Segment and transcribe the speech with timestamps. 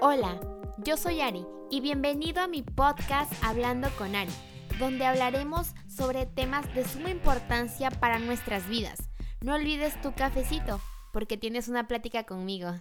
[0.00, 0.38] Hola,
[0.84, 4.30] yo soy Ari y bienvenido a mi podcast Hablando con Ari,
[4.78, 9.00] donde hablaremos sobre temas de suma importancia para nuestras vidas.
[9.40, 10.80] No olvides tu cafecito,
[11.12, 12.76] porque tienes una plática conmigo.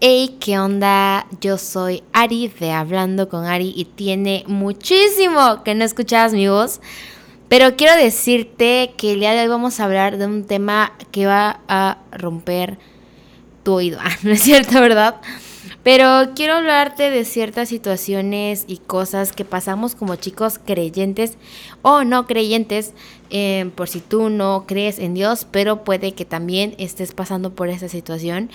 [0.00, 1.26] Hey, ¿qué onda?
[1.42, 6.80] Yo soy Ari de Hablando con Ari y tiene muchísimo que no escuchabas mi voz.
[7.50, 11.26] Pero quiero decirte que el día de hoy vamos a hablar de un tema que
[11.26, 12.78] va a romper
[13.62, 13.98] tu oído.
[14.02, 15.20] Ah, no es cierto, ¿verdad?
[15.84, 21.36] Pero quiero hablarte de ciertas situaciones y cosas que pasamos como chicos creyentes
[21.82, 22.94] o no creyentes,
[23.28, 27.68] eh, por si tú no crees en Dios, pero puede que también estés pasando por
[27.68, 28.48] esa situación.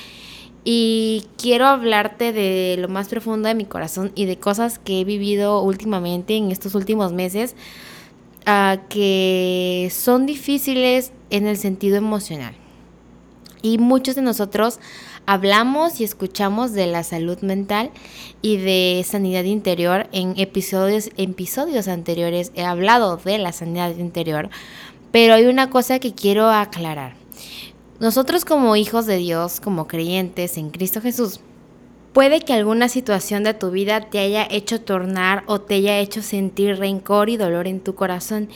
[0.64, 5.04] Y quiero hablarte de lo más profundo de mi corazón y de cosas que he
[5.04, 7.56] vivido últimamente en estos últimos meses
[8.48, 12.56] uh, que son difíciles en el sentido emocional.
[13.62, 14.80] Y muchos de nosotros
[15.26, 17.92] hablamos y escuchamos de la salud mental
[18.42, 20.08] y de sanidad interior.
[20.12, 24.50] En episodios, episodios anteriores he hablado de la sanidad interior,
[25.12, 27.16] pero hay una cosa que quiero aclarar.
[28.00, 31.42] Nosotros como hijos de Dios, como creyentes en Cristo Jesús,
[32.14, 36.24] Puede que alguna situación de tu vida te haya hecho tornar o te haya hecho
[36.24, 38.50] sentir rencor y dolor en tu corazón.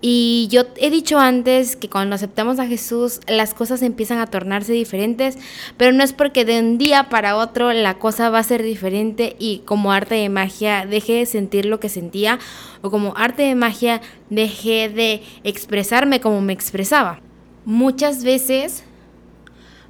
[0.00, 4.72] Y yo he dicho antes que cuando aceptamos a Jesús las cosas empiezan a tornarse
[4.72, 5.36] diferentes,
[5.76, 9.34] pero no es porque de un día para otro la cosa va a ser diferente
[9.36, 12.38] y como arte de magia dejé de sentir lo que sentía
[12.82, 17.20] o como arte de magia dejé de expresarme como me expresaba.
[17.64, 18.84] Muchas veces,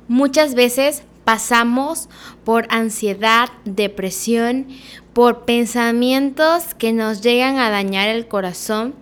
[0.08, 2.08] muchas veces pasamos
[2.44, 4.66] por ansiedad, depresión,
[5.12, 8.94] por pensamientos que nos llegan a dañar el corazón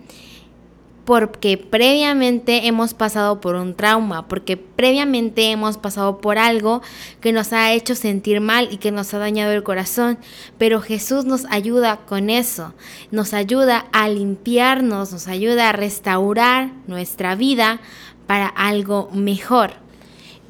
[1.10, 6.82] porque previamente hemos pasado por un trauma, porque previamente hemos pasado por algo
[7.20, 10.18] que nos ha hecho sentir mal y que nos ha dañado el corazón.
[10.56, 12.74] Pero Jesús nos ayuda con eso,
[13.10, 17.80] nos ayuda a limpiarnos, nos ayuda a restaurar nuestra vida
[18.28, 19.72] para algo mejor.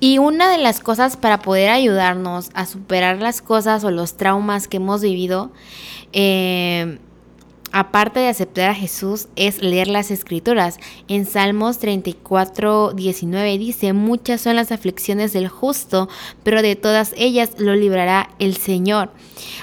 [0.00, 4.66] Y una de las cosas para poder ayudarnos a superar las cosas o los traumas
[4.66, 5.50] que hemos vivido,
[6.14, 6.98] eh,
[7.72, 10.78] aparte de aceptar a Jesús, es leer las escrituras.
[11.08, 16.08] En Salmos 34, 19 dice, muchas son las aflicciones del justo,
[16.42, 19.10] pero de todas ellas lo librará el Señor.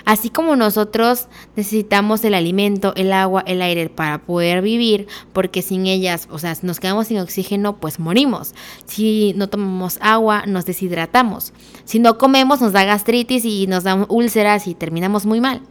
[0.05, 5.85] Así como nosotros necesitamos el alimento, el agua, el aire para poder vivir, porque sin
[5.85, 8.53] ellas, o sea, nos quedamos sin oxígeno, pues morimos.
[8.85, 11.53] Si no tomamos agua, nos deshidratamos.
[11.85, 15.61] Si no comemos, nos da gastritis y nos da úlceras y terminamos muy mal.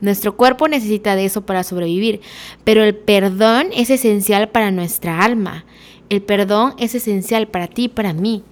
[0.00, 2.20] Nuestro cuerpo necesita de eso para sobrevivir,
[2.64, 5.64] pero el perdón es esencial para nuestra alma.
[6.08, 8.42] El perdón es esencial para ti para mí.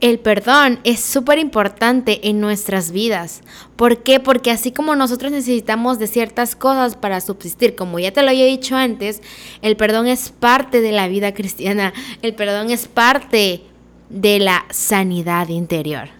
[0.00, 3.42] El perdón es súper importante en nuestras vidas.
[3.74, 4.20] ¿Por qué?
[4.20, 8.46] Porque así como nosotros necesitamos de ciertas cosas para subsistir, como ya te lo había
[8.46, 9.22] dicho antes,
[9.60, 11.92] el perdón es parte de la vida cristiana.
[12.22, 13.62] El perdón es parte
[14.08, 16.17] de la sanidad interior.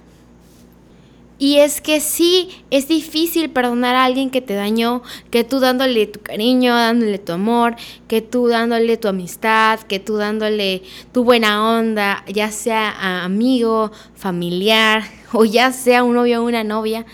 [1.41, 6.09] Y es que sí, es difícil perdonar a alguien que te dañó, que tú dándole
[6.09, 7.77] tu cariño, dándole tu amor,
[8.09, 10.83] que tú dándole tu amistad, que tú dándole
[11.13, 17.07] tu buena onda, ya sea amigo, familiar o ya sea un novio o una novia.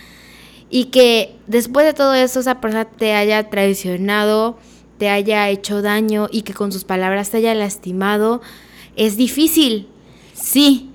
[0.71, 4.57] Y que después de todo eso esa persona te haya traicionado,
[4.97, 8.41] te haya hecho daño y que con sus palabras te haya lastimado,
[8.97, 9.87] es difícil,
[10.33, 10.94] sí,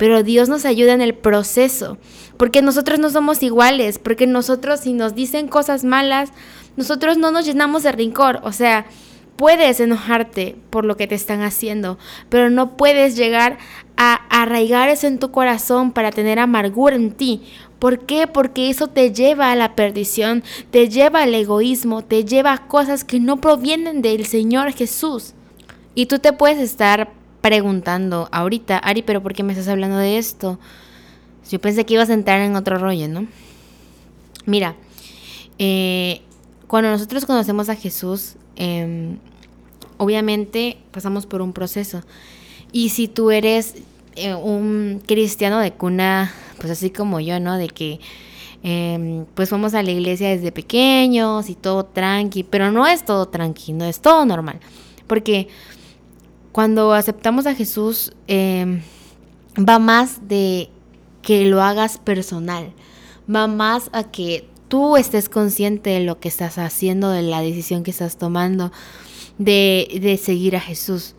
[0.00, 1.98] pero Dios nos ayuda en el proceso
[2.38, 6.30] porque nosotros no somos iguales, porque nosotros si nos dicen cosas malas,
[6.78, 8.86] nosotros no nos llenamos de rencor, o sea,
[9.36, 11.98] puedes enojarte por lo que te están haciendo,
[12.30, 13.58] pero no puedes llegar
[13.98, 17.42] a arraigar eso en tu corazón para tener amargura en ti.
[17.78, 18.26] ¿Por qué?
[18.26, 23.04] Porque eso te lleva a la perdición, te lleva al egoísmo, te lleva a cosas
[23.04, 25.34] que no provienen del Señor Jesús.
[25.94, 30.18] Y tú te puedes estar preguntando ahorita, Ari, pero ¿por qué me estás hablando de
[30.18, 30.58] esto?
[31.50, 33.26] Yo pensé que ibas a entrar en otro rollo, ¿no?
[34.46, 34.76] Mira,
[35.58, 36.22] eh,
[36.66, 39.18] cuando nosotros conocemos a Jesús, em,
[39.96, 42.02] obviamente pasamos por un proceso.
[42.72, 43.74] Y si tú eres
[44.16, 47.56] eh, un cristiano de cuna, pues así como yo, ¿no?
[47.56, 48.00] De que
[48.62, 53.26] em, pues vamos a la iglesia desde pequeños y todo tranqui, pero no es todo
[53.26, 54.60] tranqui, no es todo normal.
[55.06, 55.48] Porque
[56.52, 58.82] cuando aceptamos a Jesús, em,
[59.56, 60.68] va más de
[61.22, 62.72] que lo hagas personal.
[63.32, 67.82] Va más a que tú estés consciente de lo que estás haciendo, de la decisión
[67.82, 68.72] que estás tomando,
[69.38, 71.14] de, de seguir a Jesús.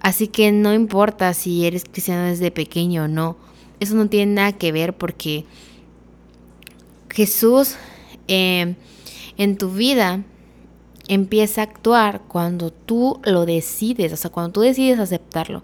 [0.00, 3.36] Así que no importa si eres cristiano desde pequeño o no.
[3.80, 5.44] Eso no tiene nada que ver porque
[7.10, 7.76] Jesús
[8.28, 8.74] eh,
[9.36, 10.24] en tu vida
[11.08, 15.62] empieza a actuar cuando tú lo decides, o sea, cuando tú decides aceptarlo.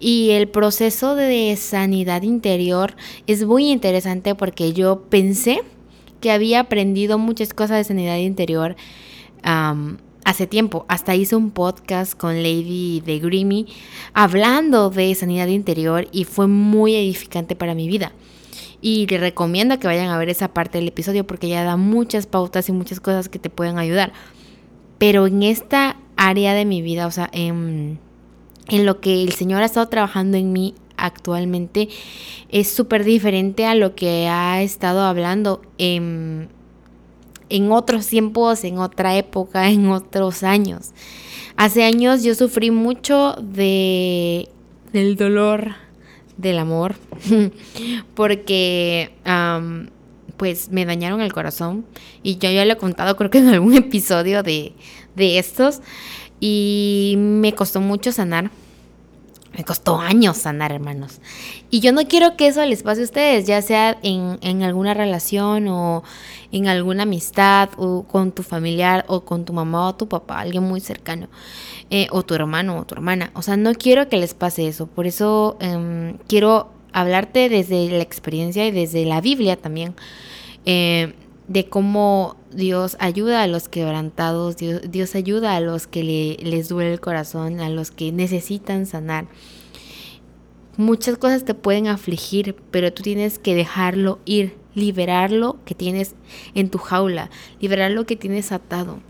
[0.00, 2.94] Y el proceso de sanidad interior
[3.26, 5.62] es muy interesante porque yo pensé
[6.20, 8.76] que había aprendido muchas cosas de sanidad interior
[9.42, 10.86] hace tiempo.
[10.88, 13.66] Hasta hice un podcast con Lady de Grimmy
[14.14, 18.12] hablando de sanidad interior y fue muy edificante para mi vida.
[18.80, 22.26] Y te recomiendo que vayan a ver esa parte del episodio porque ya da muchas
[22.26, 24.12] pautas y muchas cosas que te pueden ayudar.
[24.98, 27.98] Pero en esta área de mi vida, o sea, en,
[28.70, 31.88] lo que el Señor ha estado trabajando en mí actualmente,
[32.50, 36.48] es súper diferente a lo que ha estado hablando en,
[37.48, 40.92] en otros tiempos, en otra época, en otros años.
[41.56, 44.48] Hace años yo sufrí mucho de
[44.92, 45.74] del dolor
[46.36, 46.94] del amor
[48.14, 49.10] porque
[50.36, 51.84] pues me dañaron el corazón
[52.22, 54.72] y yo ya lo he contado creo que en algún episodio de,
[55.14, 55.80] de estos
[56.40, 58.50] y me costó mucho sanar.
[59.56, 61.20] Me costó años sanar, hermanos.
[61.70, 64.94] Y yo no quiero que eso les pase a ustedes, ya sea en, en, alguna
[64.94, 66.02] relación o
[66.50, 70.64] en alguna amistad o con tu familiar o con tu mamá o tu papá, alguien
[70.64, 71.28] muy cercano,
[71.90, 73.30] eh, o tu hermano o tu hermana.
[73.34, 74.88] O sea, no quiero que les pase eso.
[74.88, 79.94] Por eso em, quiero hablarte desde la experiencia y desde la Biblia también,
[80.64, 81.12] eh,
[81.48, 86.68] de cómo Dios ayuda a los quebrantados, Dios, Dios ayuda a los que le, les
[86.68, 89.26] duele el corazón, a los que necesitan sanar.
[90.76, 96.14] Muchas cosas te pueden afligir, pero tú tienes que dejarlo ir, liberar lo que tienes
[96.54, 97.28] en tu jaula,
[97.60, 99.00] liberar lo que tienes atado.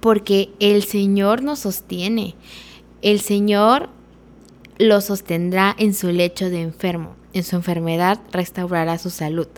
[0.00, 2.34] Porque el Señor nos sostiene.
[3.00, 3.90] El Señor
[4.78, 7.16] lo sostendrá en su lecho de enfermo.
[7.32, 9.48] En su enfermedad restaurará su salud.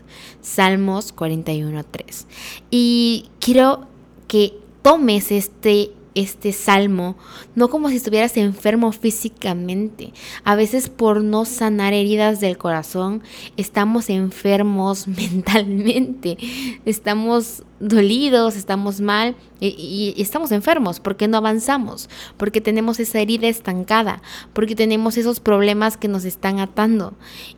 [0.41, 2.27] Salmos 41.3.
[2.71, 3.87] Y quiero
[4.29, 7.15] que tomes este este salmo,
[7.55, 10.13] no como si estuvieras enfermo físicamente.
[10.45, 13.23] A veces por no sanar heridas del corazón,
[13.59, 16.39] estamos enfermos mentalmente,
[16.87, 22.09] estamos dolidos, estamos mal y, estamos enfermos porque no avanzamos,
[22.39, 24.23] porque tenemos esa herida estancada,
[24.55, 27.13] porque tenemos esos problemas que nos están atando.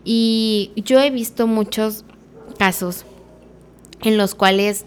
[0.04, 2.04] Y yo he visto muchos
[2.58, 3.04] casos
[4.02, 4.84] en los cuales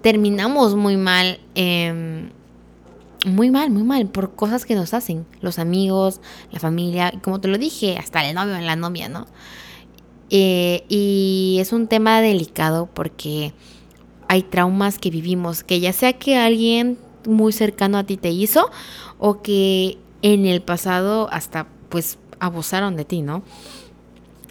[0.00, 1.40] terminamos muy mal.
[1.54, 2.30] Eh,
[3.26, 6.20] muy mal, muy mal, por cosas que nos hacen los amigos,
[6.50, 9.26] la familia, como te lo dije, hasta el novio, la novia, ¿no?
[10.30, 13.52] Eh, y es un tema delicado porque
[14.28, 18.70] hay traumas que vivimos, que ya sea que alguien muy cercano a ti te hizo
[19.18, 23.42] o que en el pasado hasta pues abusaron de ti, ¿no?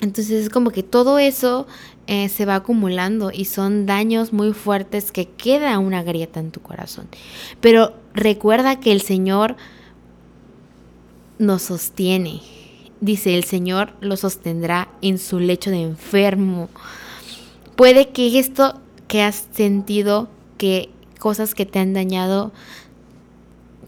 [0.01, 1.67] Entonces es como que todo eso
[2.07, 6.59] eh, se va acumulando y son daños muy fuertes que queda una grieta en tu
[6.59, 7.07] corazón.
[7.61, 9.55] Pero recuerda que el Señor
[11.37, 12.41] nos sostiene.
[12.99, 16.69] Dice, el Señor lo sostendrá en su lecho de enfermo.
[17.75, 20.89] Puede que esto que has sentido, que
[21.19, 22.51] cosas que te han dañado,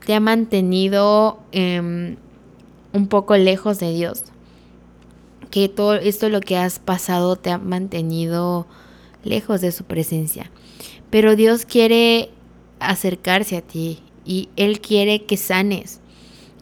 [0.06, 2.18] te ha mantenido em,
[2.92, 4.26] un poco lejos de Dios
[5.54, 8.66] que todo esto lo que has pasado te ha mantenido
[9.24, 10.50] lejos de su presencia.
[11.12, 12.32] Pero Dios quiere
[12.80, 16.00] acercarse a ti y Él quiere que sanes.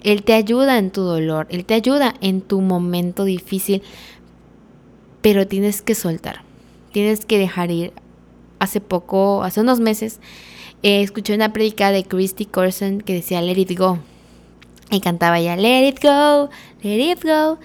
[0.03, 3.81] Él te ayuda en tu dolor, Él te ayuda en tu momento difícil,
[5.21, 6.43] pero tienes que soltar,
[6.91, 7.93] tienes que dejar ir.
[8.59, 10.19] Hace poco, hace unos meses,
[10.83, 13.99] eh, escuché una predica de Christy Corson que decía Let it go.
[14.89, 16.49] Y cantaba ya Let it go,
[16.83, 17.57] let it go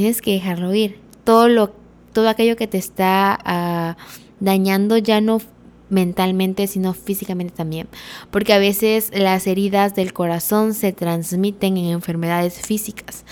[0.00, 0.98] tienes que dejarlo ir.
[1.24, 1.74] Todo, lo,
[2.14, 3.98] todo aquello que te está ah,
[4.40, 5.42] dañando ya no
[5.90, 7.86] mentalmente, sino físicamente también.
[8.30, 13.26] Porque a veces las heridas del corazón se transmiten en enfermedades físicas.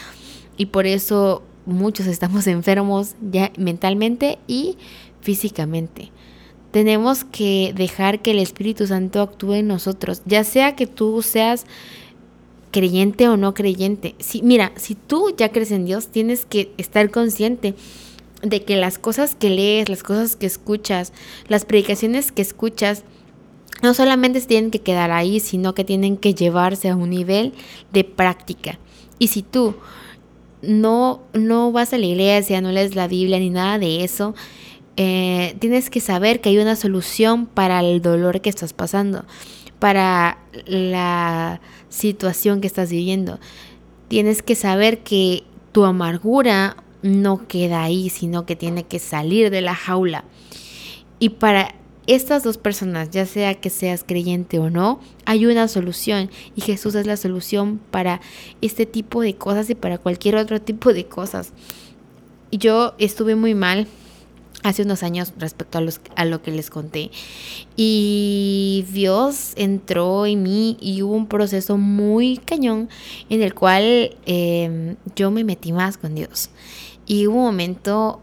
[0.58, 4.76] Y por eso muchos estamos enfermos ya mentalmente y
[5.22, 6.12] físicamente.
[6.70, 11.64] Tenemos que dejar que el Espíritu Santo actúe en nosotros, ya sea que tú seas
[12.70, 14.14] creyente o no creyente.
[14.18, 17.74] Si, mira, si tú ya crees en Dios, tienes que estar consciente
[18.42, 21.12] de que las cosas que lees, las cosas que escuchas,
[21.48, 23.04] las predicaciones que escuchas,
[23.82, 27.52] no solamente se tienen que quedar ahí, sino que tienen que llevarse a un nivel
[27.92, 28.78] de práctica.
[29.18, 29.76] Y si tú
[30.62, 34.34] no, no vas a la iglesia, no lees la Biblia ni nada de eso,
[34.96, 39.24] eh, tienes que saber que hay una solución para el dolor que estás pasando
[39.78, 43.38] para la situación que estás viviendo.
[44.08, 49.60] Tienes que saber que tu amargura no queda ahí, sino que tiene que salir de
[49.60, 50.24] la jaula.
[51.18, 51.74] Y para
[52.06, 56.94] estas dos personas, ya sea que seas creyente o no, hay una solución y Jesús
[56.94, 58.20] es la solución para
[58.62, 61.52] este tipo de cosas y para cualquier otro tipo de cosas.
[62.50, 63.86] Yo estuve muy mal
[64.62, 67.10] hace unos años respecto a, los, a lo que les conté
[67.76, 72.88] y Dios entró en mí y hubo un proceso muy cañón
[73.30, 76.50] en el cual em, yo me metí más con Dios
[77.06, 78.20] y hubo un momento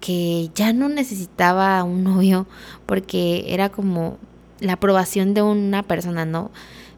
[0.00, 2.46] que ya no necesitaba un novio
[2.84, 4.18] porque era como
[4.60, 6.50] la aprobación de una persona, ¿no?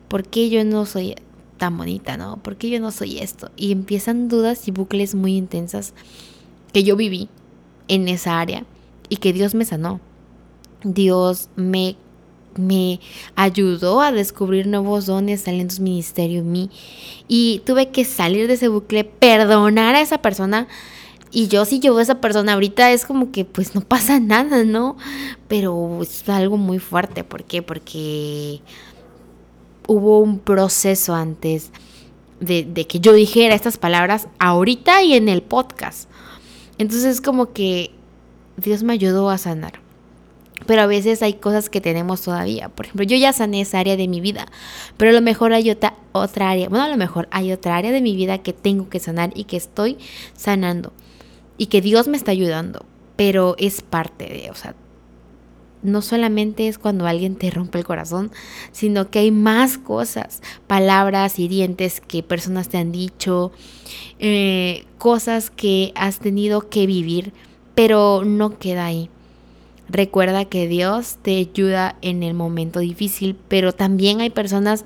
[0.08, 1.14] ¿Por qué yo no soy
[1.56, 2.37] tan bonita, ¿no?
[2.38, 3.50] ¿Por qué yo no soy esto?
[3.56, 5.94] Y empiezan dudas y bucles muy intensas
[6.73, 7.28] que yo viví
[7.88, 8.64] en esa área
[9.09, 10.00] y que Dios me sanó.
[10.83, 11.97] Dios me,
[12.57, 13.00] me
[13.35, 16.71] ayudó a descubrir nuevos dones, talentos, ministerio en mí.
[17.28, 20.69] Y tuve que salir de ese bucle, perdonar a esa persona
[21.31, 24.64] y yo si llevo a esa persona ahorita es como que pues no pasa nada,
[24.64, 24.97] ¿no?
[25.49, 27.25] Pero es algo muy fuerte.
[27.25, 27.62] ¿Por qué?
[27.62, 28.61] Porque
[29.87, 31.71] hubo un proceso antes
[32.40, 36.09] de, de que yo dijera estas palabras ahorita y en el podcast.
[36.78, 37.90] Entonces es como que
[38.56, 39.80] Dios me ayudó a sanar.
[40.66, 42.71] Pero a veces hay cosas que tenemos todavía.
[42.71, 44.47] Por ejemplo, yo ya sané esa área de mi vida,
[44.97, 47.92] pero a lo mejor hay otra, otra área, bueno, a lo mejor hay otra área
[47.92, 49.99] de mi vida que tengo que sanar y que estoy
[50.35, 50.92] sanando
[51.59, 54.75] y que Dios me está ayudando, pero es parte de, o sea,
[55.87, 58.31] no solamente es cuando alguien te rompe el corazón,
[58.73, 63.52] sino que hay más cosas, palabras hirientes que personas te han dicho,
[64.19, 67.33] eh, cosas que has tenido que vivir,
[67.75, 69.09] pero no queda ahí.
[69.88, 74.85] Recuerda que Dios te ayuda en el momento difícil, pero también hay personas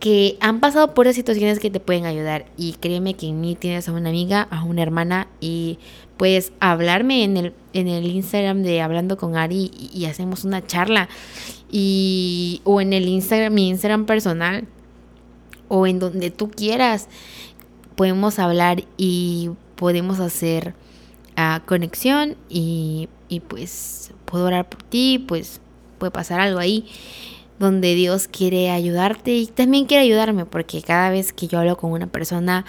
[0.00, 2.46] que han pasado por esas situaciones que te pueden ayudar.
[2.56, 5.78] Y créeme que en mí tienes a una amiga, a una hermana y
[6.16, 11.08] puedes hablarme en el, en el Instagram de Hablando con Ari y, hacemos una charla.
[11.70, 14.66] Y, o en el Instagram, mi Instagram personal
[15.68, 17.08] o en donde tú quieras.
[17.96, 20.74] Podemos hablar y podemos hacer
[21.38, 25.60] uh, conexión y, y pues puedo orar por ti, pues
[25.98, 26.86] puede pasar algo ahí
[27.58, 31.92] donde Dios quiere ayudarte y también quiere ayudarme, porque cada vez que yo hablo con
[31.92, 32.64] una persona,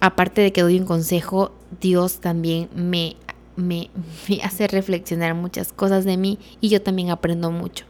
[0.00, 3.16] aparte de que doy un consejo, Dios también me,
[3.56, 3.90] me,
[4.28, 7.84] me hace reflexionar muchas cosas de mí y yo también aprendo mucho.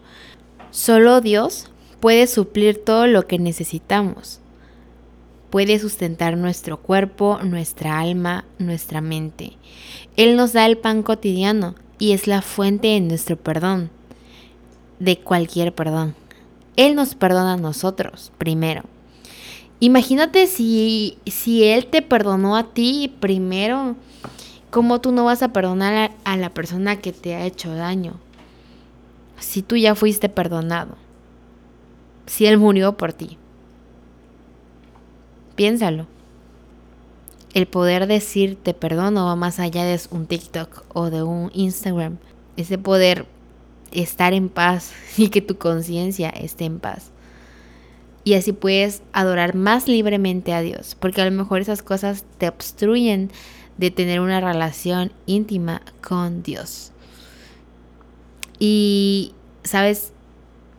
[0.71, 1.66] Solo Dios
[2.00, 4.40] puede suplir todo lo que necesitamos.
[5.50, 9.54] Puede sustentar nuestro cuerpo, nuestra alma, nuestra mente.
[10.16, 13.90] Él nos da el pan cotidiano y es la fuente de nuestro perdón
[15.00, 16.14] de cualquier perdón.
[16.76, 18.83] Él nos perdona a nosotros primero.
[19.80, 23.97] Imagínate si, si Él te perdonó a ti primero,
[24.71, 28.14] ¿cómo tú no vas a perdonar a, la persona que te ha hecho daño?
[29.38, 30.97] Si tú ya fuiste perdonado.
[32.26, 33.38] Si Él murió por ti.
[35.57, 36.07] Piénsalo.
[37.54, 42.19] El poder decir te perdono va más allá de un TikTok o de un Instagram.
[42.57, 43.26] Ese poder
[43.92, 47.11] estar en paz y que tu conciencia esté en paz.
[48.23, 52.49] Y así puedes adorar más libremente a Dios, porque a lo mejor esas cosas te
[52.49, 53.30] obstruyen
[53.78, 56.92] de tener una relación íntima con Dios.
[58.59, 59.32] Y,
[59.64, 60.12] sabes,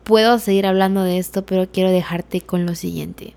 [0.03, 3.33] puedo seguir hablando de esto, pero quiero dejarte con lo siguiente.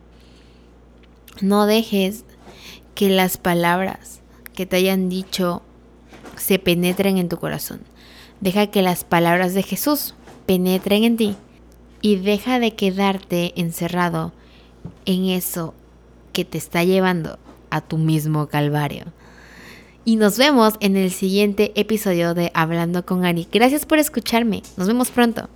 [1.40, 2.24] No dejes
[2.94, 4.20] que las palabras
[4.54, 5.62] que te hayan dicho
[6.36, 7.80] se penetren en tu corazón.
[8.44, 11.34] Deja que las palabras de Jesús penetren en ti
[12.02, 14.34] y deja de quedarte encerrado
[15.06, 15.72] en eso
[16.34, 17.38] que te está llevando
[17.70, 19.06] a tu mismo calvario.
[20.04, 23.48] Y nos vemos en el siguiente episodio de Hablando con Ari.
[23.50, 24.62] Gracias por escucharme.
[24.76, 25.48] Nos vemos pronto.